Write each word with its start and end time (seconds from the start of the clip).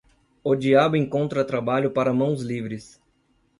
O 0.43 0.55
diabo 0.55 0.95
encontra 0.95 1.45
trabalho 1.45 1.91
para 1.91 2.11
mãos 2.11 2.41
livres. 2.41 2.99